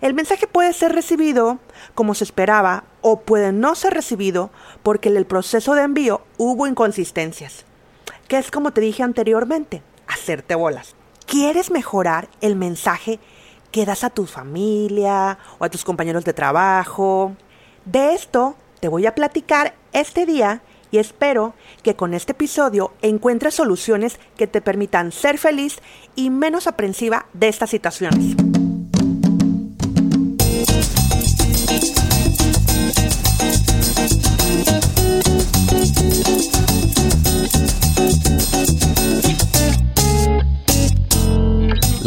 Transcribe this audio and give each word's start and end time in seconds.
El 0.00 0.14
mensaje 0.14 0.46
puede 0.46 0.72
ser 0.72 0.92
recibido 0.92 1.58
como 1.94 2.14
se 2.14 2.24
esperaba 2.24 2.84
o 3.00 3.20
puede 3.20 3.52
no 3.52 3.74
ser 3.74 3.94
recibido 3.94 4.50
porque 4.82 5.08
en 5.08 5.16
el 5.16 5.26
proceso 5.26 5.74
de 5.74 5.82
envío 5.82 6.22
hubo 6.36 6.66
inconsistencias, 6.66 7.64
que 8.28 8.38
es 8.38 8.50
como 8.50 8.72
te 8.72 8.80
dije 8.80 9.02
anteriormente, 9.02 9.82
hacerte 10.06 10.54
bolas. 10.54 10.94
¿Quieres 11.26 11.70
mejorar 11.70 12.28
el 12.40 12.54
mensaje 12.54 13.18
que 13.72 13.84
das 13.84 14.04
a 14.04 14.10
tu 14.10 14.26
familia 14.26 15.38
o 15.58 15.64
a 15.64 15.68
tus 15.68 15.84
compañeros 15.84 16.24
de 16.24 16.32
trabajo? 16.32 17.34
De 17.84 18.14
esto 18.14 18.54
te 18.80 18.88
voy 18.88 19.06
a 19.06 19.14
platicar 19.14 19.74
este 19.92 20.26
día 20.26 20.62
y 20.90 20.98
espero 20.98 21.54
que 21.82 21.96
con 21.96 22.14
este 22.14 22.32
episodio 22.32 22.92
encuentres 23.02 23.54
soluciones 23.54 24.20
que 24.36 24.46
te 24.46 24.60
permitan 24.60 25.10
ser 25.10 25.38
feliz 25.38 25.80
y 26.14 26.30
menos 26.30 26.66
aprensiva 26.66 27.26
de 27.34 27.48
estas 27.48 27.70
situaciones. 27.70 28.36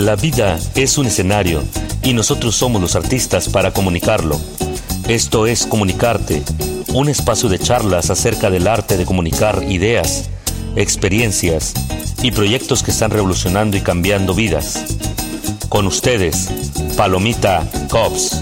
La 0.01 0.15
vida 0.15 0.59
es 0.73 0.97
un 0.97 1.05
escenario 1.05 1.61
y 2.01 2.15
nosotros 2.15 2.55
somos 2.55 2.81
los 2.81 2.95
artistas 2.95 3.49
para 3.49 3.71
comunicarlo. 3.71 4.41
Esto 5.07 5.45
es 5.45 5.67
Comunicarte, 5.67 6.41
un 6.95 7.07
espacio 7.07 7.49
de 7.49 7.59
charlas 7.59 8.09
acerca 8.09 8.49
del 8.49 8.65
arte 8.65 8.97
de 8.97 9.05
comunicar 9.05 9.63
ideas, 9.69 10.27
experiencias 10.75 11.75
y 12.23 12.31
proyectos 12.31 12.81
que 12.81 12.89
están 12.89 13.11
revolucionando 13.11 13.77
y 13.77 13.81
cambiando 13.81 14.33
vidas. 14.33 14.85
Con 15.69 15.85
ustedes, 15.85 16.49
Palomita 16.97 17.69
Cops. 17.91 18.41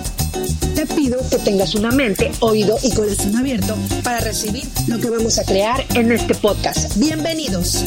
Te 0.76 0.86
pido 0.86 1.20
que 1.30 1.40
tengas 1.40 1.76
una 1.76 1.92
mente, 1.92 2.32
oído 2.40 2.78
y 2.84 2.94
corazón 2.94 3.36
abierto 3.36 3.76
para 4.02 4.22
recibir 4.22 4.64
lo 4.88 4.98
que 4.98 5.10
vamos 5.10 5.38
a 5.38 5.44
crear 5.44 5.86
en 5.94 6.14
este 6.14 6.36
podcast. 6.36 6.96
Bienvenidos. 6.96 7.84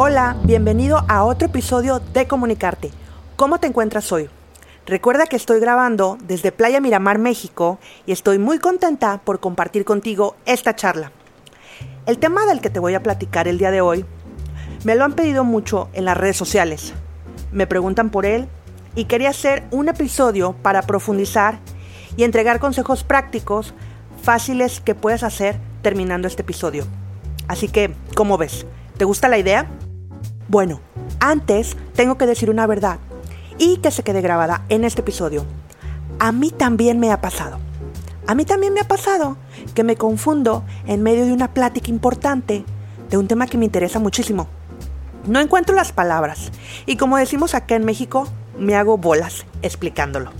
Hola, 0.00 0.36
bienvenido 0.44 1.04
a 1.08 1.24
otro 1.24 1.48
episodio 1.48 1.98
de 1.98 2.28
Comunicarte. 2.28 2.92
¿Cómo 3.34 3.58
te 3.58 3.66
encuentras 3.66 4.12
hoy? 4.12 4.30
Recuerda 4.86 5.26
que 5.26 5.34
estoy 5.34 5.58
grabando 5.58 6.18
desde 6.22 6.52
Playa 6.52 6.80
Miramar, 6.80 7.18
México, 7.18 7.80
y 8.06 8.12
estoy 8.12 8.38
muy 8.38 8.60
contenta 8.60 9.18
por 9.18 9.40
compartir 9.40 9.84
contigo 9.84 10.36
esta 10.46 10.76
charla. 10.76 11.10
El 12.06 12.18
tema 12.18 12.46
del 12.46 12.60
que 12.60 12.70
te 12.70 12.78
voy 12.78 12.94
a 12.94 13.02
platicar 13.02 13.48
el 13.48 13.58
día 13.58 13.72
de 13.72 13.80
hoy 13.80 14.04
me 14.84 14.94
lo 14.94 15.04
han 15.04 15.14
pedido 15.14 15.42
mucho 15.42 15.88
en 15.94 16.04
las 16.04 16.16
redes 16.16 16.36
sociales. 16.36 16.94
Me 17.50 17.66
preguntan 17.66 18.10
por 18.10 18.24
él 18.24 18.46
y 18.94 19.06
quería 19.06 19.30
hacer 19.30 19.64
un 19.72 19.88
episodio 19.88 20.52
para 20.62 20.82
profundizar 20.82 21.58
y 22.16 22.22
entregar 22.22 22.60
consejos 22.60 23.02
prácticos 23.02 23.74
fáciles 24.22 24.80
que 24.80 24.94
puedes 24.94 25.24
hacer 25.24 25.56
terminando 25.82 26.28
este 26.28 26.42
episodio. 26.42 26.84
Así 27.48 27.66
que, 27.66 27.92
¿cómo 28.14 28.38
ves? 28.38 28.64
¿Te 28.96 29.04
gusta 29.04 29.26
la 29.28 29.38
idea? 29.38 29.68
Bueno, 30.48 30.80
antes 31.20 31.76
tengo 31.94 32.16
que 32.16 32.24
decir 32.24 32.48
una 32.48 32.66
verdad 32.66 32.98
y 33.58 33.76
que 33.78 33.90
se 33.90 34.02
quede 34.02 34.22
grabada 34.22 34.64
en 34.70 34.84
este 34.84 35.02
episodio. 35.02 35.44
A 36.18 36.32
mí 36.32 36.50
también 36.50 36.98
me 36.98 37.12
ha 37.12 37.20
pasado. 37.20 37.58
A 38.26 38.34
mí 38.34 38.46
también 38.46 38.72
me 38.72 38.80
ha 38.80 38.88
pasado 38.88 39.36
que 39.74 39.84
me 39.84 39.96
confundo 39.96 40.64
en 40.86 41.02
medio 41.02 41.26
de 41.26 41.34
una 41.34 41.52
plática 41.52 41.90
importante 41.90 42.64
de 43.10 43.18
un 43.18 43.28
tema 43.28 43.46
que 43.46 43.58
me 43.58 43.66
interesa 43.66 43.98
muchísimo. 43.98 44.48
No 45.26 45.38
encuentro 45.38 45.76
las 45.76 45.92
palabras 45.92 46.50
y 46.86 46.96
como 46.96 47.18
decimos 47.18 47.54
acá 47.54 47.74
en 47.74 47.84
México, 47.84 48.26
me 48.58 48.74
hago 48.74 48.96
bolas 48.96 49.44
explicándolo. 49.60 50.30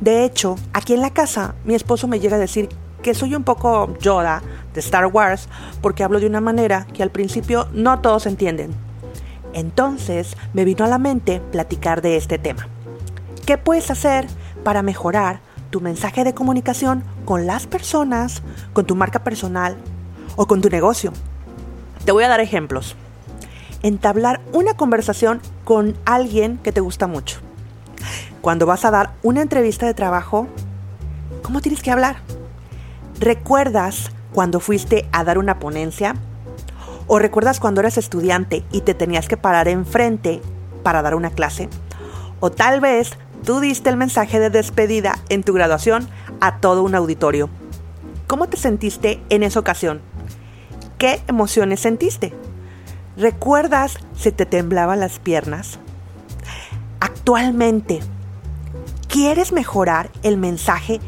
De 0.00 0.24
hecho, 0.24 0.56
aquí 0.72 0.94
en 0.94 1.00
la 1.00 1.12
casa 1.12 1.54
mi 1.64 1.76
esposo 1.76 2.08
me 2.08 2.18
llega 2.18 2.34
a 2.34 2.40
decir 2.40 2.68
que 3.02 3.14
soy 3.14 3.36
un 3.36 3.44
poco 3.44 3.96
Yoda 4.00 4.42
de 4.74 4.80
Star 4.80 5.06
Wars 5.06 5.48
porque 5.80 6.02
hablo 6.02 6.18
de 6.18 6.26
una 6.26 6.40
manera 6.40 6.88
que 6.92 7.04
al 7.04 7.10
principio 7.10 7.68
no 7.72 8.00
todos 8.00 8.26
entienden. 8.26 8.87
Entonces 9.52 10.36
me 10.52 10.64
vino 10.64 10.84
a 10.84 10.88
la 10.88 10.98
mente 10.98 11.40
platicar 11.52 12.02
de 12.02 12.16
este 12.16 12.38
tema. 12.38 12.68
¿Qué 13.46 13.58
puedes 13.58 13.90
hacer 13.90 14.26
para 14.64 14.82
mejorar 14.82 15.40
tu 15.70 15.80
mensaje 15.80 16.24
de 16.24 16.34
comunicación 16.34 17.02
con 17.24 17.46
las 17.46 17.66
personas, 17.66 18.42
con 18.72 18.86
tu 18.86 18.94
marca 18.94 19.24
personal 19.24 19.76
o 20.36 20.46
con 20.46 20.60
tu 20.60 20.68
negocio? 20.68 21.12
Te 22.04 22.12
voy 22.12 22.24
a 22.24 22.28
dar 22.28 22.40
ejemplos. 22.40 22.96
Entablar 23.82 24.40
una 24.52 24.74
conversación 24.74 25.40
con 25.64 25.96
alguien 26.04 26.58
que 26.58 26.72
te 26.72 26.80
gusta 26.80 27.06
mucho. 27.06 27.38
Cuando 28.40 28.66
vas 28.66 28.84
a 28.84 28.90
dar 28.90 29.12
una 29.22 29.42
entrevista 29.42 29.86
de 29.86 29.94
trabajo, 29.94 30.46
¿cómo 31.42 31.60
tienes 31.60 31.82
que 31.82 31.90
hablar? 31.90 32.16
¿Recuerdas 33.20 34.10
cuando 34.32 34.60
fuiste 34.60 35.08
a 35.12 35.24
dar 35.24 35.38
una 35.38 35.58
ponencia? 35.58 36.14
¿O 37.10 37.18
recuerdas 37.18 37.58
cuando 37.58 37.80
eras 37.80 37.96
estudiante 37.96 38.64
y 38.70 38.82
te 38.82 38.92
tenías 38.92 39.28
que 39.28 39.38
parar 39.38 39.66
enfrente 39.66 40.42
para 40.82 41.00
dar 41.00 41.14
una 41.14 41.30
clase? 41.30 41.70
O 42.38 42.50
tal 42.50 42.82
vez 42.82 43.12
tú 43.44 43.60
diste 43.60 43.88
el 43.88 43.96
mensaje 43.96 44.38
de 44.38 44.50
despedida 44.50 45.18
en 45.30 45.42
tu 45.42 45.54
graduación 45.54 46.06
a 46.40 46.58
todo 46.58 46.82
un 46.82 46.94
auditorio. 46.94 47.48
¿Cómo 48.26 48.46
te 48.48 48.58
sentiste 48.58 49.22
en 49.30 49.42
esa 49.42 49.58
ocasión? 49.58 50.02
¿Qué 50.98 51.22
emociones 51.28 51.80
sentiste? 51.80 52.34
¿Recuerdas 53.16 53.96
si 54.14 54.30
te 54.30 54.44
temblaban 54.44 55.00
las 55.00 55.18
piernas? 55.18 55.78
Actualmente, 57.00 58.00
¿quieres 59.08 59.50
mejorar 59.50 60.10
el 60.22 60.36
mensaje 60.36 61.00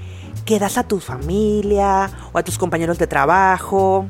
que 0.47 0.59
das 0.59 0.79
a 0.79 0.85
tu 0.85 0.99
familia 0.99 2.11
o 2.33 2.39
a 2.39 2.43
tus 2.43 2.57
compañeros 2.57 2.99
de 2.99 3.07
trabajo? 3.07 4.07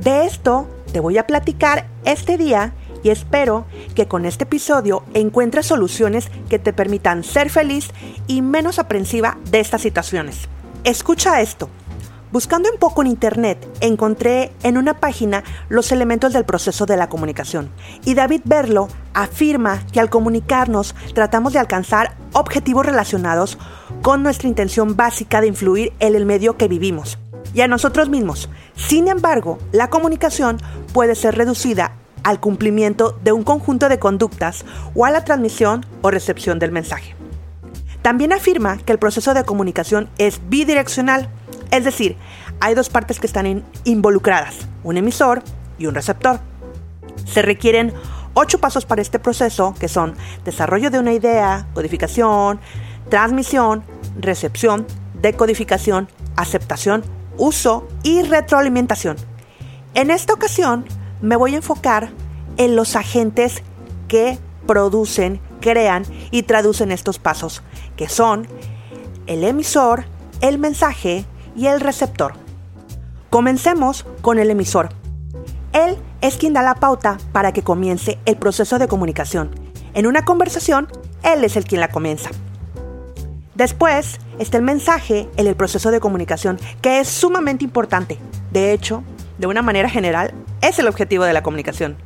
De 0.00 0.24
esto 0.24 0.66
te 0.92 1.00
voy 1.00 1.18
a 1.18 1.26
platicar 1.26 1.86
este 2.04 2.36
día 2.36 2.72
y 3.02 3.10
espero 3.10 3.66
que 3.94 4.08
con 4.08 4.24
este 4.24 4.44
episodio 4.44 5.04
encuentres 5.14 5.66
soluciones 5.66 6.30
que 6.48 6.58
te 6.58 6.72
permitan 6.72 7.24
ser 7.24 7.50
feliz 7.50 7.90
y 8.26 8.42
menos 8.42 8.78
aprensiva 8.78 9.38
de 9.50 9.60
estas 9.60 9.82
situaciones. 9.82 10.48
Escucha 10.84 11.40
esto. 11.40 11.68
Buscando 12.30 12.70
un 12.70 12.78
poco 12.78 13.00
en 13.00 13.08
internet, 13.08 13.66
encontré 13.80 14.52
en 14.62 14.76
una 14.76 15.00
página 15.00 15.44
los 15.70 15.92
elementos 15.92 16.34
del 16.34 16.44
proceso 16.44 16.84
de 16.84 16.98
la 16.98 17.08
comunicación. 17.08 17.70
Y 18.04 18.14
David 18.14 18.42
Berlo 18.44 18.88
afirma 19.14 19.82
que 19.92 20.00
al 20.00 20.10
comunicarnos 20.10 20.94
tratamos 21.14 21.54
de 21.54 21.58
alcanzar 21.58 22.16
objetivos 22.34 22.84
relacionados 22.84 23.56
con 24.02 24.22
nuestra 24.22 24.48
intención 24.48 24.94
básica 24.94 25.40
de 25.40 25.46
influir 25.46 25.94
en 26.00 26.16
el 26.16 26.26
medio 26.26 26.58
que 26.58 26.68
vivimos 26.68 27.18
y 27.54 27.60
a 27.60 27.68
nosotros 27.68 28.08
mismos. 28.08 28.48
Sin 28.76 29.08
embargo, 29.08 29.58
la 29.72 29.90
comunicación 29.90 30.58
puede 30.92 31.14
ser 31.14 31.36
reducida 31.36 31.92
al 32.24 32.40
cumplimiento 32.40 33.18
de 33.22 33.32
un 33.32 33.42
conjunto 33.42 33.88
de 33.88 33.98
conductas 33.98 34.64
o 34.94 35.04
a 35.04 35.10
la 35.10 35.24
transmisión 35.24 35.86
o 36.02 36.10
recepción 36.10 36.58
del 36.58 36.72
mensaje. 36.72 37.14
También 38.02 38.32
afirma 38.32 38.78
que 38.78 38.92
el 38.92 38.98
proceso 38.98 39.34
de 39.34 39.44
comunicación 39.44 40.08
es 40.18 40.40
bidireccional, 40.48 41.28
es 41.70 41.84
decir, 41.84 42.16
hay 42.60 42.74
dos 42.74 42.88
partes 42.88 43.20
que 43.20 43.26
están 43.26 43.64
involucradas, 43.84 44.56
un 44.84 44.96
emisor 44.96 45.42
y 45.78 45.86
un 45.86 45.94
receptor. 45.94 46.40
Se 47.24 47.42
requieren 47.42 47.92
ocho 48.34 48.58
pasos 48.58 48.86
para 48.86 49.02
este 49.02 49.18
proceso, 49.18 49.74
que 49.78 49.88
son 49.88 50.14
desarrollo 50.44 50.90
de 50.90 50.98
una 50.98 51.12
idea, 51.12 51.66
codificación, 51.74 52.60
transmisión, 53.10 53.82
recepción, 54.18 54.86
decodificación, 55.20 56.08
aceptación 56.36 57.04
uso 57.38 57.88
y 58.02 58.22
retroalimentación. 58.22 59.16
En 59.94 60.10
esta 60.10 60.34
ocasión 60.34 60.84
me 61.20 61.36
voy 61.36 61.54
a 61.54 61.56
enfocar 61.56 62.10
en 62.56 62.76
los 62.76 62.96
agentes 62.96 63.62
que 64.08 64.38
producen, 64.66 65.40
crean 65.60 66.04
y 66.30 66.42
traducen 66.42 66.92
estos 66.92 67.18
pasos, 67.18 67.62
que 67.96 68.08
son 68.08 68.46
el 69.26 69.44
emisor, 69.44 70.04
el 70.40 70.58
mensaje 70.58 71.24
y 71.56 71.66
el 71.66 71.80
receptor. 71.80 72.34
Comencemos 73.30 74.06
con 74.22 74.38
el 74.38 74.50
emisor. 74.50 74.90
Él 75.72 75.96
es 76.20 76.36
quien 76.36 76.52
da 76.52 76.62
la 76.62 76.74
pauta 76.74 77.18
para 77.32 77.52
que 77.52 77.62
comience 77.62 78.18
el 78.24 78.36
proceso 78.36 78.78
de 78.78 78.88
comunicación. 78.88 79.50
En 79.94 80.06
una 80.06 80.24
conversación, 80.24 80.88
él 81.22 81.44
es 81.44 81.56
el 81.56 81.64
quien 81.64 81.80
la 81.80 81.88
comienza. 81.88 82.30
Después 83.58 84.20
está 84.38 84.56
el 84.56 84.62
mensaje 84.62 85.28
en 85.36 85.48
el 85.48 85.56
proceso 85.56 85.90
de 85.90 85.98
comunicación, 85.98 86.60
que 86.80 87.00
es 87.00 87.08
sumamente 87.08 87.64
importante. 87.64 88.16
De 88.52 88.72
hecho, 88.72 89.02
de 89.36 89.48
una 89.48 89.62
manera 89.62 89.90
general, 89.90 90.32
es 90.60 90.78
el 90.78 90.86
objetivo 90.86 91.24
de 91.24 91.32
la 91.32 91.42
comunicación. 91.42 91.96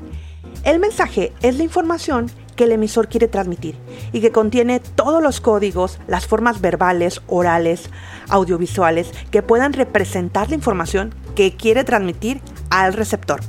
El 0.64 0.78
mensaje 0.78 1.30
es 1.42 1.58
la 1.58 1.64
información 1.64 2.30
que 2.56 2.64
el 2.64 2.72
emisor 2.72 3.06
quiere 3.06 3.28
transmitir 3.28 3.76
y 4.12 4.22
que 4.22 4.32
contiene 4.32 4.80
todos 4.80 5.22
los 5.22 5.42
códigos, 5.42 6.00
las 6.06 6.26
formas 6.26 6.62
verbales, 6.62 7.20
orales, 7.26 7.90
audiovisuales 8.30 9.10
que 9.30 9.42
puedan 9.42 9.74
representar 9.74 10.48
la 10.48 10.54
información 10.54 11.14
que 11.34 11.54
quiere 11.54 11.84
transmitir 11.84 12.40
al 12.70 12.94
receptor. 12.94 13.40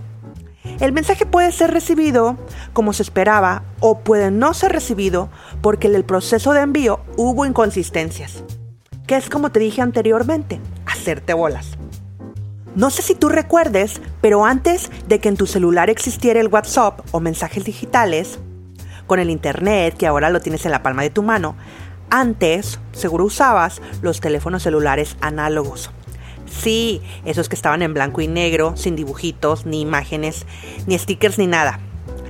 El 0.82 0.92
mensaje 0.92 1.26
puede 1.26 1.54
ser 1.54 1.72
recibido 1.72 2.36
como 2.74 2.92
se 2.92 3.04
esperaba 3.04 3.64
o 3.86 4.00
puede 4.00 4.32
no 4.32 4.54
ser 4.54 4.72
recibido 4.72 5.30
porque 5.62 5.88
en 5.88 5.96
el 5.96 6.06
proceso 6.06 6.54
de 6.54 6.62
envío 6.62 7.02
hubo 7.18 7.46
inconsistencias, 7.46 8.46
que 9.06 9.18
es 9.18 9.30
como 9.30 9.52
te 9.52 9.60
dije 9.60 9.82
anteriormente, 9.82 10.62
hacerte 10.86 11.34
bolas. 11.34 11.78
No 12.76 12.90
sé 12.90 13.02
si 13.02 13.14
tú 13.14 13.28
recuerdes, 13.28 14.02
pero 14.22 14.46
antes 14.46 14.90
de 15.10 15.20
que 15.20 15.28
en 15.28 15.36
tu 15.36 15.48
celular 15.48 15.90
existiera 15.90 16.40
el 16.40 16.48
WhatsApp 16.48 17.02
o 17.12 17.20
mensajes 17.20 17.66
digitales, 17.66 18.40
con 19.06 19.20
el 19.20 19.30
Internet, 19.30 19.98
que 19.98 20.08
ahora 20.08 20.30
lo 20.30 20.40
tienes 20.40 20.66
en 20.66 20.72
la 20.72 20.82
palma 20.82 21.02
de 21.02 21.10
tu 21.10 21.22
mano, 21.22 21.58
antes 22.10 22.80
seguro 22.94 23.26
usabas 23.26 23.82
los 24.02 24.22
teléfonos 24.22 24.64
celulares 24.64 25.18
análogos. 25.20 25.92
Sí, 26.46 27.02
esos 27.26 27.50
que 27.50 27.56
estaban 27.56 27.82
en 27.82 27.94
blanco 27.94 28.22
y 28.22 28.30
negro, 28.30 28.78
sin 28.78 28.96
dibujitos, 28.96 29.66
ni 29.66 29.82
imágenes, 29.82 30.46
ni 30.88 30.98
stickers, 30.98 31.38
ni 31.38 31.48
nada. 31.48 31.82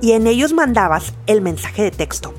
Y 0.04 0.12
en 0.12 0.26
ellos 0.26 0.52
mandabas 0.52 1.14
el 1.26 1.40
mensaje 1.40 1.82
de 1.82 1.90
texto. 1.90 2.34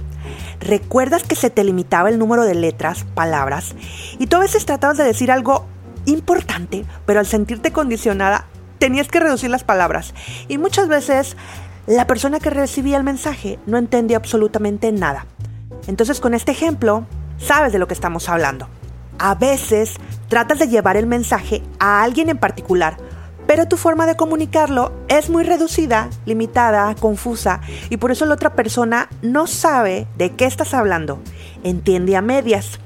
¿Recuerdas 0.59 1.23
que 1.23 1.35
se 1.35 1.49
te 1.49 1.63
limitaba 1.63 2.09
el 2.09 2.19
número 2.19 2.43
de 2.43 2.53
letras, 2.53 3.07
palabras? 3.15 3.73
Y 4.19 4.27
tú 4.27 4.35
a 4.35 4.41
veces 4.41 4.67
tratabas 4.67 4.97
de 4.97 5.03
decir 5.03 5.31
algo 5.31 5.65
importante, 6.05 6.85
pero 7.07 7.19
al 7.19 7.25
sentirte 7.25 7.71
condicionada 7.71 8.45
tenías 8.77 9.07
que 9.07 9.19
reducir 9.19 9.49
las 9.49 9.63
palabras. 9.63 10.13
Y 10.47 10.59
muchas 10.59 10.87
veces 10.87 11.37
la 11.87 12.05
persona 12.05 12.39
que 12.39 12.51
recibía 12.51 12.97
el 12.97 13.03
mensaje 13.03 13.57
no 13.65 13.79
entendía 13.79 14.17
absolutamente 14.17 14.91
nada. 14.91 15.25
Entonces 15.87 16.19
con 16.19 16.35
este 16.35 16.51
ejemplo, 16.51 17.07
sabes 17.39 17.73
de 17.73 17.79
lo 17.79 17.87
que 17.87 17.95
estamos 17.95 18.29
hablando. 18.29 18.69
A 19.17 19.33
veces 19.33 19.95
tratas 20.27 20.59
de 20.59 20.67
llevar 20.67 20.97
el 20.97 21.07
mensaje 21.07 21.63
a 21.79 22.03
alguien 22.03 22.29
en 22.29 22.37
particular, 22.37 22.97
pero 23.47 23.67
tu 23.67 23.77
forma 23.77 24.05
de 24.05 24.15
comunicarlo 24.15 24.91
es 25.07 25.29
muy 25.29 25.43
reducida, 25.43 26.09
limitada, 26.25 26.95
confusa, 26.95 27.61
y 27.89 27.97
por 27.97 28.11
eso 28.11 28.25
la 28.25 28.33
otra 28.33 28.55
persona 28.55 29.09
no 29.21 29.47
sabe 29.47 30.07
de 30.17 30.31
qué 30.35 30.45
estás 30.45 30.73
hablando, 30.73 31.19
entiende 31.63 32.15
a 32.15 32.21
medias. 32.21 32.79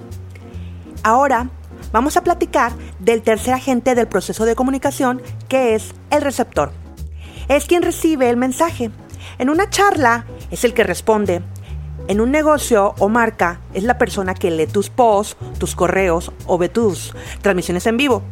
Ahora 1.03 1.49
vamos 1.91 2.17
a 2.17 2.23
platicar 2.23 2.71
del 2.99 3.21
tercer 3.21 3.53
agente 3.53 3.95
del 3.95 4.07
proceso 4.07 4.45
de 4.45 4.55
comunicación, 4.55 5.21
que 5.47 5.75
es 5.75 5.93
el 6.09 6.21
receptor. 6.21 6.71
Es 7.47 7.65
quien 7.65 7.81
recibe 7.81 8.29
el 8.29 8.37
mensaje. 8.37 8.91
En 9.37 9.49
una 9.49 9.69
charla 9.69 10.25
es 10.51 10.63
el 10.63 10.73
que 10.73 10.83
responde. 10.83 11.41
En 12.07 12.21
un 12.21 12.31
negocio 12.31 12.95
o 12.99 13.07
marca 13.07 13.61
es 13.73 13.83
la 13.83 13.97
persona 13.97 14.33
que 14.33 14.51
lee 14.51 14.67
tus 14.67 14.89
posts, 14.89 15.37
tus 15.57 15.75
correos 15.75 16.31
o 16.47 16.57
ve 16.57 16.69
tus 16.69 17.13
transmisiones 17.41 17.85
en 17.87 17.97
vivo. 17.97 18.23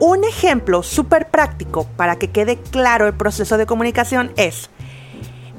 Un 0.00 0.24
ejemplo 0.24 0.82
súper 0.82 1.28
práctico 1.28 1.84
para 1.96 2.16
que 2.16 2.30
quede 2.30 2.56
claro 2.56 3.06
el 3.06 3.12
proceso 3.12 3.58
de 3.58 3.66
comunicación 3.66 4.32
es 4.36 4.70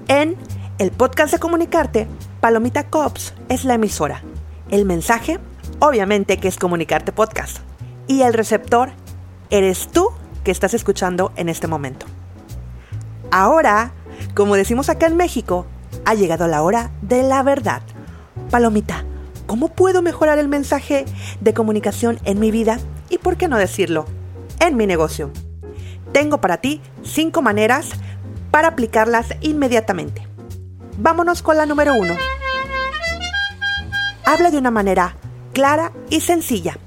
en 0.08 0.36
el 0.80 0.90
podcast 0.90 1.32
de 1.32 1.40
comunicarte, 1.40 2.08
Palomita 2.40 2.88
Cops 2.88 3.36
es 3.50 3.66
la 3.66 3.76
emisora. 3.76 4.24
El 4.72 4.86
mensaje 4.86 5.40
obviamente 5.78 6.38
que 6.38 6.48
es 6.48 6.58
Comunicarte 6.58 7.12
Podcast. 7.12 7.58
Y 8.08 8.24
el 8.24 8.34
receptor 8.34 8.94
eres 9.52 9.88
tú 9.90 10.10
que 10.44 10.50
estás 10.50 10.74
escuchando 10.74 11.32
en 11.36 11.48
este 11.48 11.68
momento. 11.68 12.08
Ahora, 13.30 13.92
como 14.34 14.56
decimos 14.56 14.90
acá 14.90 15.06
en 15.06 15.18
México, 15.18 15.68
ha 16.04 16.16
llegado 16.16 16.48
la 16.48 16.64
hora 16.64 16.90
de 17.04 17.22
la 17.22 17.44
verdad. 17.44 17.84
Palomita, 18.50 19.06
¿cómo 19.46 19.70
puedo 19.70 20.02
mejorar 20.02 20.40
el 20.40 20.48
mensaje 20.48 21.06
de 21.42 21.54
comunicación 21.54 22.20
en 22.24 22.40
mi 22.40 22.50
vida 22.50 22.80
y, 23.10 23.20
por 23.20 23.38
qué 23.38 23.48
no 23.48 23.58
decirlo, 23.58 24.06
en 24.62 24.78
mi 24.78 24.88
negocio? 24.88 25.32
Tengo 26.14 26.40
para 26.40 26.58
ti 26.58 26.82
cinco 27.04 27.42
maneras 27.42 27.90
para 28.52 28.70
aplicarlas 28.70 29.28
inmediatamente. 29.42 30.28
Vámonos 30.98 31.42
con 31.42 31.58
la 31.58 31.66
número 31.66 31.94
uno. 31.96 32.16
Habla 34.26 34.52
de 34.52 34.58
una 34.58 34.72
manera 34.72 35.16
clara 35.54 35.92
y 36.10 36.22
sencilla. 36.22 36.78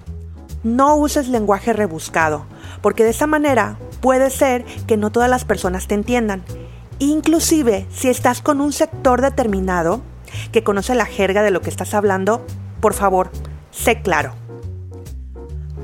No 0.62 0.96
uses 0.96 1.28
lenguaje 1.28 1.72
rebuscado, 1.72 2.46
porque 2.80 3.04
de 3.04 3.10
esa 3.10 3.26
manera 3.26 3.76
puede 4.00 4.30
ser 4.30 4.64
que 4.86 4.96
no 4.96 5.10
todas 5.10 5.28
las 5.28 5.44
personas 5.44 5.88
te 5.88 5.94
entiendan. 5.94 6.42
Inclusive 6.98 7.86
si 7.90 8.08
estás 8.08 8.40
con 8.40 8.60
un 8.60 8.72
sector 8.72 9.20
determinado 9.20 10.00
que 10.52 10.62
conoce 10.62 10.94
la 10.94 11.06
jerga 11.06 11.42
de 11.42 11.50
lo 11.50 11.60
que 11.60 11.70
estás 11.70 11.92
hablando, 11.92 12.46
por 12.80 12.94
favor, 12.94 13.30
sé 13.70 14.00
claro. 14.00 14.34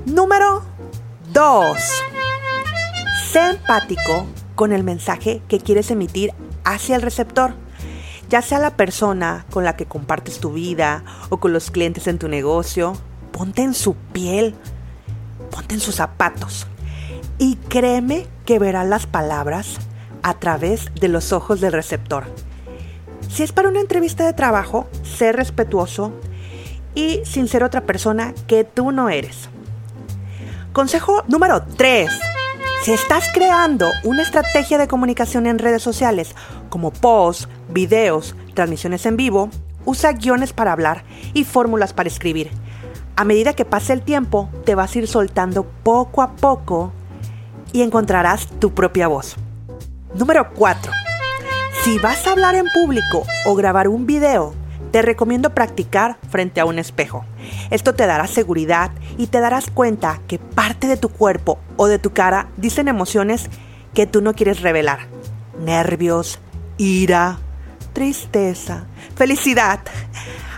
Número 0.07 0.70
2. 1.33 1.77
Sé 3.33 3.51
empático 3.51 4.27
con 4.55 4.73
el 4.73 4.85
mensaje 4.85 5.43
que 5.49 5.59
quieres 5.59 5.91
emitir 5.91 6.33
hacia 6.65 6.97
el 6.97 7.03
receptor 7.03 7.55
ya 8.31 8.43
sea 8.43 8.61
la 8.61 8.77
persona 8.77 9.45
con 9.51 9.65
la 9.65 9.77
que 9.77 9.87
compartes 9.87 10.39
tu 10.39 10.53
vida 10.53 11.03
o 11.31 11.39
con 11.39 11.53
los 11.53 11.73
clientes 11.73 12.07
en 12.07 12.19
tu 12.19 12.29
negocio, 12.29 12.93
ponte 13.33 13.63
en 13.63 13.75
su 13.75 13.95
piel, 13.95 14.55
ponte 15.51 15.75
en 15.75 15.81
sus 15.81 15.97
zapatos 15.97 16.69
y 17.39 17.57
créeme 17.57 18.29
que 18.47 18.61
verás 18.61 18.87
las 18.87 19.07
palabras 19.07 19.79
a 20.23 20.35
través 20.35 20.95
de 20.95 21.09
los 21.09 21.33
ojos 21.33 21.61
del 21.61 21.73
receptor. 21.73 22.25
Si 23.29 23.43
es 23.43 23.51
para 23.51 23.69
una 23.69 23.81
entrevista 23.81 24.25
de 24.25 24.33
trabajo, 24.33 24.89
sé 25.03 25.33
respetuoso 25.33 26.13
y 26.95 27.23
sin 27.25 27.49
ser 27.49 27.65
otra 27.65 27.85
persona 27.85 28.33
que 28.47 28.63
tú 28.63 28.93
no 28.93 29.11
eres. 29.11 29.49
Consejo 30.73 31.25
número 31.27 31.65
3. 31.77 32.09
Si 32.85 32.93
estás 32.93 33.29
creando 33.35 33.91
una 34.05 34.23
estrategia 34.23 34.79
de 34.79 34.87
comunicación 34.87 35.47
en 35.47 35.59
redes 35.59 35.83
sociales 35.83 36.37
como 36.69 36.93
posts, 36.93 37.49
videos, 37.69 38.37
transmisiones 38.55 39.05
en 39.05 39.17
vivo, 39.17 39.51
usa 39.85 40.13
guiones 40.13 40.53
para 40.53 40.71
hablar 40.71 41.03
y 41.35 41.43
fórmulas 41.43 41.93
para 41.93 42.09
escribir. 42.09 42.53
A 43.17 43.25
medida 43.25 43.55
que 43.55 43.65
pase 43.65 43.93
el 43.93 44.03
tiempo, 44.03 44.49
te 44.65 44.77
vas 44.77 44.95
a 44.95 44.99
ir 45.01 45.09
soltando 45.09 45.65
poco 45.83 46.23
a 46.23 46.37
poco 46.37 46.93
y 47.73 47.83
encontrarás 47.83 48.47
tu 48.61 48.73
propia 48.73 49.09
voz. 49.09 49.35
Número 50.15 50.53
4. 50.55 50.93
Si 51.83 51.99
vas 51.99 52.25
a 52.29 52.31
hablar 52.31 52.55
en 52.55 52.67
público 52.73 53.25
o 53.45 53.57
grabar 53.57 53.89
un 53.89 54.07
video, 54.07 54.55
te 54.91 55.03
recomiendo 55.03 55.55
practicar 55.55 56.19
frente 56.29 56.61
a 56.61 56.65
un 56.65 56.79
espejo. 56.79 57.25
Esto 57.71 57.95
te 57.95 58.07
dará 58.07 58.27
seguridad 58.27 58.91
y 59.19 59.29
te 59.29 59.41
darás 59.41 59.71
cuenta 59.71 60.21
que 60.27 60.39
parte 60.39 60.87
de 60.87 60.97
tu 60.97 61.09
cuerpo 61.09 61.59
o 61.77 61.87
de 61.87 61.99
tu 61.99 62.13
cara 62.13 62.49
dicen 62.57 62.89
emociones 62.89 63.49
que 63.95 64.07
tú 64.07 64.21
no 64.21 64.35
quieres 64.35 64.61
revelar. 64.61 65.01
Nervios, 65.59 66.39
ira, 66.79 67.39
tristeza, 67.93 68.87
felicidad. 69.15 69.81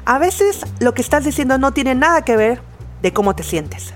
A 0.04 0.18
veces 0.18 0.60
lo 0.80 0.94
que 0.94 1.02
estás 1.02 1.24
diciendo 1.24 1.58
no 1.58 1.72
tiene 1.72 1.94
nada 1.94 2.22
que 2.22 2.36
ver 2.36 2.60
de 3.02 3.12
cómo 3.12 3.34
te 3.34 3.42
sientes. 3.42 3.94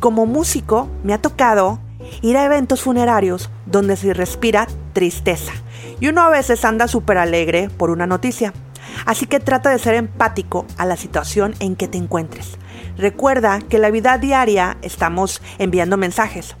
Como 0.00 0.26
músico 0.26 0.88
me 1.02 1.14
ha 1.14 1.18
tocado 1.18 1.80
ir 2.22 2.36
a 2.36 2.44
eventos 2.44 2.82
funerarios 2.82 3.50
donde 3.66 3.96
se 3.96 4.14
respira 4.14 4.66
tristeza 4.92 5.52
y 6.00 6.08
uno 6.08 6.22
a 6.22 6.30
veces 6.30 6.64
anda 6.64 6.88
súper 6.88 7.18
alegre 7.18 7.70
por 7.76 7.90
una 7.90 8.06
noticia. 8.06 8.52
Así 9.06 9.26
que 9.26 9.40
trata 9.40 9.70
de 9.70 9.78
ser 9.78 9.94
empático 9.94 10.66
a 10.76 10.86
la 10.86 10.96
situación 10.96 11.54
en 11.60 11.76
que 11.76 11.88
te 11.88 11.98
encuentres. 11.98 12.58
Recuerda 12.96 13.60
que 13.60 13.76
en 13.76 13.82
la 13.82 13.90
vida 13.90 14.18
diaria 14.18 14.76
estamos 14.82 15.40
enviando 15.58 15.96
mensajes. 15.96 16.56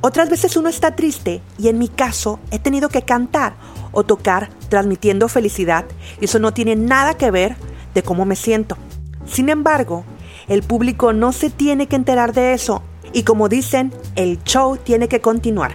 Otras 0.00 0.30
veces 0.30 0.56
uno 0.56 0.68
está 0.68 0.94
triste 0.94 1.42
y 1.58 1.68
en 1.68 1.78
mi 1.78 1.88
caso 1.88 2.38
he 2.50 2.58
tenido 2.58 2.88
que 2.88 3.02
cantar 3.02 3.54
o 3.92 4.04
tocar 4.04 4.50
transmitiendo 4.68 5.28
felicidad 5.28 5.86
y 6.20 6.26
eso 6.26 6.38
no 6.38 6.52
tiene 6.52 6.76
nada 6.76 7.14
que 7.14 7.30
ver 7.30 7.56
de 7.94 8.02
cómo 8.02 8.24
me 8.24 8.36
siento. 8.36 8.76
Sin 9.26 9.48
embargo, 9.48 10.04
el 10.48 10.62
público 10.62 11.12
no 11.12 11.32
se 11.32 11.50
tiene 11.50 11.86
que 11.88 11.96
enterar 11.96 12.32
de 12.32 12.52
eso 12.52 12.82
y 13.12 13.22
como 13.22 13.48
dicen, 13.48 13.92
el 14.14 14.42
show 14.44 14.76
tiene 14.76 15.08
que 15.08 15.20
continuar. 15.20 15.74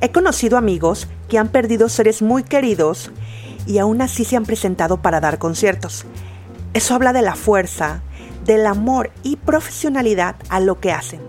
He 0.00 0.10
conocido 0.10 0.56
amigos 0.56 1.08
que 1.28 1.38
han 1.38 1.48
perdido 1.48 1.88
seres 1.88 2.22
muy 2.22 2.42
queridos 2.42 3.10
y 3.70 3.78
aún 3.78 4.02
así 4.02 4.24
se 4.24 4.36
han 4.36 4.44
presentado 4.44 5.00
para 5.00 5.20
dar 5.20 5.38
conciertos. 5.38 6.04
Eso 6.74 6.96
habla 6.96 7.12
de 7.12 7.22
la 7.22 7.36
fuerza, 7.36 8.02
del 8.44 8.66
amor 8.66 9.12
y 9.22 9.36
profesionalidad 9.36 10.34
a 10.48 10.58
lo 10.58 10.80
que 10.80 10.90
hacen. 10.90 11.20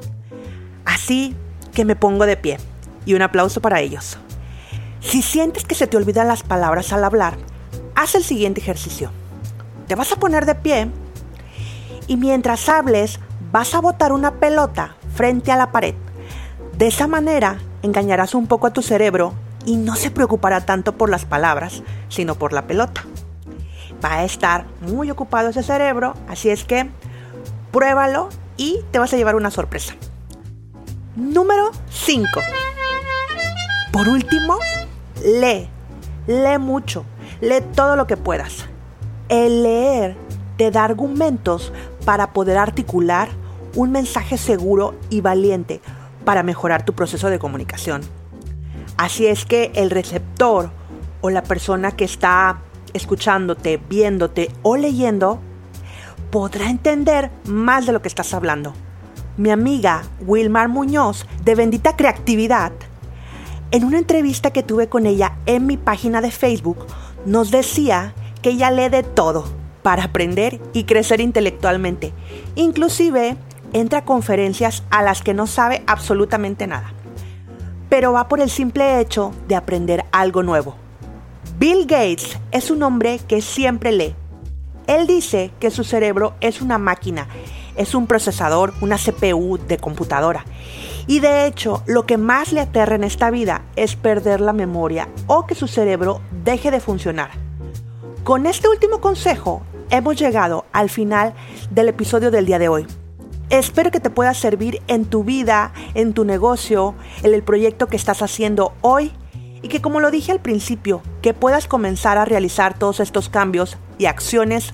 Así 0.84 1.36
que 1.72 1.86
me 1.86 1.96
pongo 1.96 2.26
de 2.26 2.38
pie 2.38 2.58
y 3.06 3.14
un 3.14 3.22
aplauso 3.22 3.62
para 3.62 3.80
ellos. 3.80 4.18
Si 5.02 5.22
sientes 5.22 5.66
que 5.66 5.76
se 5.76 5.86
te 5.86 5.98
olvidan 5.98 6.28
las 6.28 6.42
palabras 6.42 6.92
al 6.94 7.04
hablar, 7.04 7.38
haz 7.94 8.16
el 8.16 8.24
siguiente 8.24 8.60
ejercicio. 8.60 9.12
Te 9.88 9.94
vas 9.94 10.12
a 10.12 10.16
poner 10.16 10.48
de 10.48 10.56
pie 10.56 10.90
y 12.08 12.18
mientras 12.18 12.70
hables 12.70 13.20
vas 13.52 13.76
a 13.76 13.82
botar 13.82 14.14
una 14.14 14.40
pelota 14.40 14.96
frente 15.14 15.52
a 15.52 15.58
la 15.58 15.72
pared. 15.72 15.94
De 16.76 16.88
esa 16.88 17.06
manera 17.06 17.60
engañarás 17.84 18.34
un 18.34 18.48
poco 18.48 18.66
a 18.66 18.74
tu 18.74 18.82
cerebro 18.82 19.36
y 19.66 19.78
no 19.78 19.96
se 19.96 20.12
preocupará 20.12 20.66
tanto 20.66 20.98
por 20.98 21.10
las 21.10 21.26
palabras, 21.26 21.84
sino 22.10 22.36
por 22.36 22.54
la 22.54 22.68
pelota. 22.68 23.04
Va 24.04 24.16
a 24.16 24.24
estar 24.24 24.66
muy 24.82 25.12
ocupado 25.12 25.50
ese 25.50 25.64
cerebro, 25.64 26.16
así 26.28 26.50
es 26.50 26.64
que 26.64 26.90
pruébalo 27.72 28.30
y 28.58 28.80
te 28.92 29.00
vas 29.00 29.14
a 29.14 29.18
llevar 29.18 29.36
una 29.36 29.52
sorpresa. 29.52 29.96
Número 31.16 31.72
5. 31.90 32.28
Por 33.92 34.08
último, 34.08 34.58
lee 35.24 35.70
lee 36.28 36.58
mucho, 36.60 37.06
lee 37.42 37.62
todo 37.76 37.96
lo 37.96 38.08
que 38.08 38.18
puedas. 38.18 38.66
El 39.30 39.64
leer 39.64 40.16
te 40.58 40.72
da 40.72 40.84
argumentos 40.84 41.72
para 42.06 42.34
poder 42.34 42.58
articular 42.58 43.30
un 43.76 43.92
mensaje 43.92 44.38
seguro 44.38 44.96
y 45.10 45.22
valiente 45.22 45.82
para 46.26 46.44
mejorar 46.44 46.86
tu 46.86 46.94
proceso 46.94 47.30
de 47.30 47.40
comunicación. 47.40 48.02
Así 49.02 49.26
es 49.26 49.46
que 49.46 49.72
el 49.74 49.90
receptor 49.90 50.70
o 51.22 51.32
la 51.32 51.42
persona 51.42 51.94
que 51.94 52.06
está 52.06 52.62
escuchándote, 52.94 53.82
viéndote 53.90 54.52
o 54.62 54.78
leyendo 54.78 55.40
podrá 56.30 56.70
entender 56.70 57.32
más 57.46 57.88
de 57.88 57.94
lo 57.94 58.04
que 58.04 58.08
estás 58.08 58.32
hablando. 58.36 58.76
Mi 59.38 59.50
amiga 59.50 60.04
Wilmar 60.20 60.70
Muñoz 60.70 61.26
de 61.44 61.56
Bendita 61.56 61.96
Creatividad, 61.96 62.74
en 63.72 63.86
una 63.86 63.98
entrevista 63.98 64.52
que 64.52 64.62
tuve 64.62 64.88
con 64.88 65.08
ella 65.08 65.36
en 65.48 65.66
mi 65.66 65.78
página 65.78 66.22
de 66.22 66.30
Facebook, 66.30 66.86
nos 67.26 67.50
decía 67.50 68.14
que 68.44 68.52
ella 68.52 68.70
lee 68.70 68.90
de 68.90 69.02
todo 69.02 69.46
para 69.82 70.04
aprender 70.04 70.62
y 70.74 70.84
crecer 70.84 71.22
intelectualmente. 71.22 72.14
Inclusive 72.54 73.36
entra 73.74 74.00
a 74.00 74.06
conferencias 74.06 74.84
a 74.92 75.02
las 75.02 75.24
que 75.24 75.34
no 75.34 75.48
sabe 75.48 75.82
absolutamente 75.88 76.68
nada. 76.68 76.94
Pero 77.92 78.14
va 78.14 78.30
por 78.30 78.40
el 78.40 78.50
simple 78.50 79.02
hecho 79.02 79.34
de 79.50 79.56
aprender 79.56 80.06
algo 80.14 80.44
nuevo. 80.44 80.78
Bill 81.60 81.82
Gates 81.82 82.40
es 82.52 82.72
un 82.72 82.84
hombre 82.84 83.20
que 83.28 83.42
siempre 83.42 83.92
lee. 83.92 84.16
Él 84.88 85.08
dice 85.08 85.52
que 85.60 85.72
su 85.72 85.84
cerebro 85.84 86.34
es 86.40 86.62
una 86.62 86.78
máquina, 86.78 87.28
es 87.76 87.94
un 87.94 88.08
procesador, 88.08 88.74
una 88.80 88.96
CPU 88.96 89.58
de 89.68 89.78
computadora. 89.78 90.46
Y 91.06 91.20
de 91.20 91.46
hecho, 91.46 91.84
lo 91.86 92.06
que 92.06 92.18
más 92.18 92.54
le 92.54 92.62
aterra 92.62 92.96
en 92.96 93.04
esta 93.04 93.30
vida 93.30 93.66
es 93.76 93.98
perder 93.98 94.40
la 94.40 94.54
memoria 94.54 95.10
o 95.28 95.46
que 95.46 95.54
su 95.54 95.68
cerebro 95.68 96.22
deje 96.46 96.72
de 96.72 96.80
funcionar. 96.80 97.32
Con 98.24 98.46
este 98.46 98.70
último 98.70 99.02
consejo, 99.02 99.64
hemos 99.90 100.16
llegado 100.16 100.64
al 100.72 100.90
final 100.90 101.34
del 101.70 101.90
episodio 101.90 102.32
del 102.32 102.46
día 102.46 102.58
de 102.58 102.70
hoy. 102.70 102.88
Espero 103.52 103.92
que 103.92 104.00
te 104.00 104.10
pueda 104.10 104.34
servir 104.34 104.82
en 104.88 105.04
tu 105.04 105.26
vida, 105.26 105.74
en 105.94 106.14
tu 106.14 106.24
negocio, 106.24 106.96
en 107.22 107.34
el 107.34 107.44
proyecto 107.44 107.88
que 107.88 107.98
estás 107.98 108.22
haciendo 108.22 108.74
hoy 108.80 109.12
y 109.62 109.68
que 109.68 109.82
como 109.82 110.00
lo 110.00 110.10
dije 110.10 110.32
al 110.32 110.40
principio, 110.40 111.02
que 111.22 111.34
puedas 111.34 111.68
comenzar 111.68 112.18
a 112.18 112.24
realizar 112.24 112.80
todos 112.80 113.02
estos 113.02 113.28
cambios 113.28 113.76
y 113.98 114.06
acciones 114.06 114.74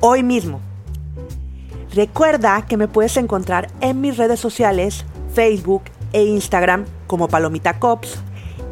hoy 0.00 0.22
mismo. 0.22 0.60
Recuerda 1.94 2.66
que 2.66 2.76
me 2.76 2.88
puedes 2.88 3.16
encontrar 3.16 3.68
en 3.80 4.02
mis 4.02 4.18
redes 4.18 4.38
sociales, 4.38 5.06
Facebook 5.32 5.84
e 6.12 6.22
Instagram 6.22 6.84
como 7.06 7.26
Palomita 7.26 7.78
Cops. 7.78 8.18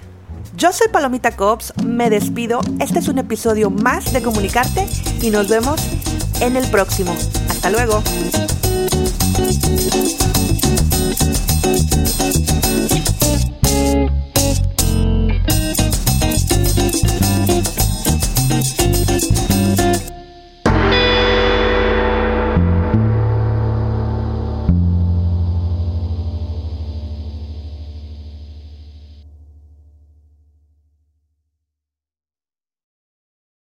Yo 0.55 0.71
soy 0.73 0.87
Palomita 0.89 1.35
Cops, 1.35 1.73
me 1.83 2.09
despido. 2.09 2.61
Este 2.79 2.97
es 2.99 3.07
un 3.07 3.19
episodio 3.19 3.69
más 3.69 4.11
de 4.11 4.21
Comunicarte 4.21 4.85
y 5.21 5.29
nos 5.29 5.47
vemos 5.47 5.79
en 6.41 6.57
el 6.57 6.69
próximo. 6.69 7.15
Hasta 7.49 7.69
luego. 7.69 8.03